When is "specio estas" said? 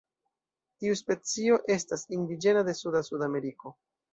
1.01-2.07